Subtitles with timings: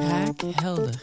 [0.00, 1.02] Kraakhelder.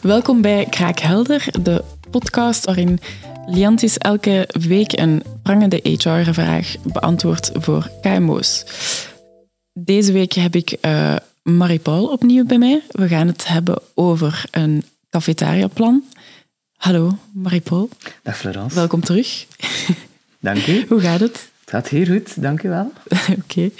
[0.00, 2.98] Welkom bij Kraakhelder, de podcast waarin
[3.46, 8.64] Liantis elke week een prangende HR-vraag beantwoordt voor KMO's.
[9.72, 12.82] Deze week heb ik uh, Marie-Paul opnieuw bij mij.
[12.90, 16.04] We gaan het hebben over een cafetariaplan.
[16.76, 17.88] Hallo, Marie-Paul.
[18.22, 18.74] Dag Florence.
[18.74, 19.46] Welkom terug.
[20.40, 20.84] Dank u.
[20.88, 21.50] Hoe gaat het?
[21.60, 22.92] Het gaat heel goed, dank u wel.
[23.42, 23.70] Oké.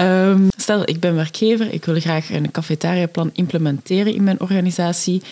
[0.00, 5.22] Um, stel, ik ben werkgever, ik wil graag een cafetariaplan implementeren in mijn organisatie.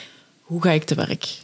[0.41, 1.39] Hoe ga ik te werk?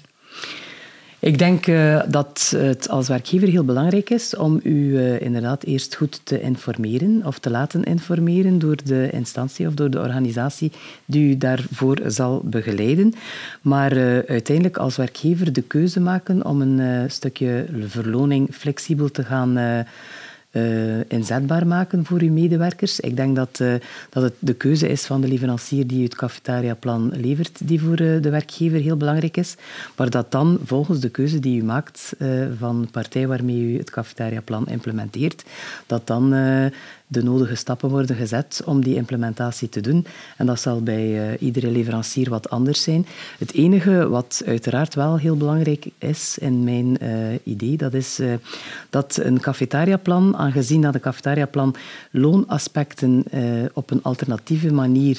[1.19, 5.95] Ik denk uh, dat het als werkgever heel belangrijk is om u uh, inderdaad eerst
[5.95, 10.73] goed te informeren of te laten informeren door de instantie of door de organisatie
[11.05, 13.15] die u daarvoor zal begeleiden.
[13.61, 19.87] Maar uh, uiteindelijk als werkgever de keuze maken om een stukje verloning flexibel te gaan
[20.59, 23.01] uh, inzetbaar maken voor uw medewerkers.
[23.01, 23.75] Ik denk dat, uh,
[24.11, 28.23] dat het de keuze is van de leverancier die het cafetariaplan levert, die voor uh,
[28.23, 29.55] de werkgever heel belangrijk is.
[29.97, 32.12] Maar dat dan volgens de keuze die u maakt
[32.59, 35.45] van de partij waarmee u het cafetariaplan implementeert,
[35.86, 36.31] dat dan
[37.06, 40.06] de nodige stappen worden gezet om die implementatie te doen.
[40.36, 43.06] En dat zal bij iedere leverancier wat anders zijn.
[43.39, 46.98] Het enige wat uiteraard wel heel belangrijk is in mijn
[47.42, 48.20] idee, dat is
[48.91, 51.75] dat een cafetariaplan, aangezien dat een cafetariaplan
[52.11, 53.25] loonaspecten
[53.73, 55.19] op een alternatieve manier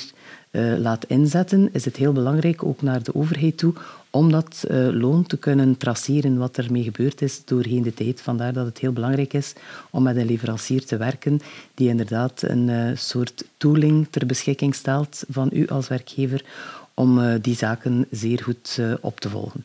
[0.78, 3.74] laat inzetten, is het heel belangrijk, ook naar de overheid toe,
[4.10, 8.22] om dat uh, loon te kunnen traceren wat ermee gebeurd is doorheen de tijd.
[8.22, 9.54] Vandaar dat het heel belangrijk is
[9.90, 11.40] om met een leverancier te werken
[11.74, 16.46] die inderdaad een soort tooling ter beschikking stelt van u als werkgever
[16.94, 19.64] om die zaken zeer goed op te volgen.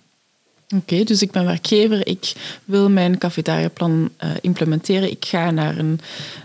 [0.64, 2.32] Oké, okay, dus ik ben werkgever, ik
[2.64, 5.10] wil mijn cafetariaplan uh, implementeren.
[5.10, 6.00] Ik ga naar een,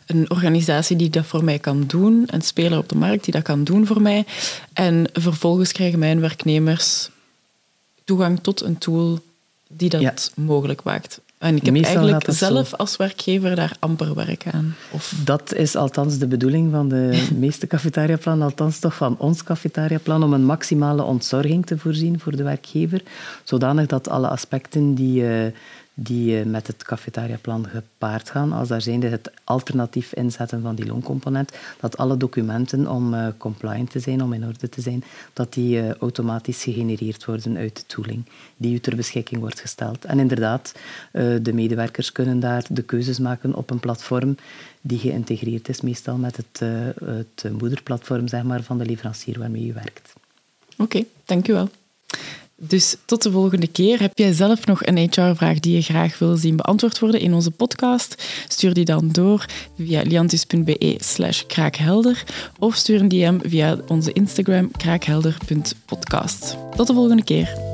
[0.05, 3.43] een organisatie die dat voor mij kan doen, een speler op de markt die dat
[3.43, 4.25] kan doen voor mij.
[4.73, 7.09] En vervolgens krijgen mijn werknemers
[8.03, 9.19] toegang tot een tool
[9.67, 10.13] die dat ja.
[10.43, 11.19] mogelijk maakt.
[11.39, 12.75] En ik heb Meestal eigenlijk zelf zo.
[12.75, 14.75] als werkgever daar amper werk aan.
[14.91, 15.13] Of...
[15.23, 20.33] Dat is althans de bedoeling van de meeste cafetariaplannen, althans toch van ons cafetariaplan, om
[20.33, 23.01] een maximale ontzorging te voorzien voor de werkgever,
[23.43, 25.21] zodanig dat alle aspecten die...
[25.21, 25.45] Uh,
[26.01, 31.51] die met het cafetariaplan gepaard gaan, als daar zijnde het alternatief inzetten van die looncomponent,
[31.79, 35.81] dat alle documenten om uh, compliant te zijn, om in orde te zijn, dat die
[35.81, 38.23] uh, automatisch gegenereerd worden uit de tooling
[38.57, 40.05] die u ter beschikking wordt gesteld.
[40.05, 40.73] En inderdaad,
[41.41, 44.35] de medewerkers kunnen daar de keuzes maken op een platform
[44.81, 46.61] die geïntegreerd is, meestal met het,
[47.03, 50.13] het moederplatform zeg maar, van de leverancier waarmee u werkt.
[50.77, 51.69] Oké, dank u wel.
[52.59, 53.99] Dus tot de volgende keer.
[53.99, 57.51] Heb jij zelf nog een HR-vraag die je graag wil zien beantwoord worden in onze
[57.51, 58.23] podcast?
[58.47, 59.45] Stuur die dan door
[59.77, 62.23] via liantis.be slash kraakhelder
[62.59, 66.57] of stuur een DM via onze Instagram kraakhelder.podcast.
[66.75, 67.68] Tot de volgende keer.